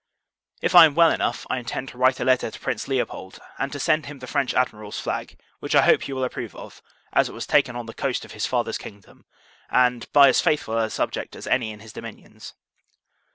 If 0.63 0.73
I 0.73 0.85
am 0.85 0.95
well 0.95 1.11
enough, 1.11 1.45
I 1.47 1.59
intend 1.59 1.89
to 1.89 1.97
write 1.99 2.19
a 2.19 2.25
letter 2.25 2.49
to 2.49 2.59
Prince 2.59 2.87
Leopold, 2.87 3.37
and 3.59 3.71
to 3.71 3.79
send 3.79 4.07
him 4.07 4.17
the 4.17 4.25
French 4.25 4.51
Admiral's 4.55 4.99
flag; 4.99 5.39
which 5.59 5.75
I 5.75 5.83
hope 5.83 6.07
you 6.07 6.15
will 6.15 6.23
approve 6.23 6.55
of, 6.55 6.81
as 7.13 7.29
it 7.29 7.33
was 7.33 7.45
taken 7.45 7.75
on 7.75 7.85
the 7.85 7.93
coast 7.93 8.25
of 8.25 8.31
his 8.31 8.47
father's 8.47 8.79
kingdom, 8.79 9.25
and 9.69 10.11
by 10.11 10.29
as 10.29 10.41
faithful 10.41 10.75
a 10.75 10.89
subject 10.89 11.35
as 11.35 11.45
any 11.45 11.69
in 11.69 11.81
his 11.81 11.93
dominions. 11.93 12.55